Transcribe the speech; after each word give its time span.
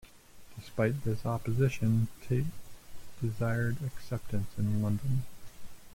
Despite 0.57 1.03
this 1.03 1.27
opposition, 1.27 2.07
Tait 2.27 2.47
desired 3.21 3.77
acceptance 3.85 4.47
in 4.57 4.81
London. 4.81 5.25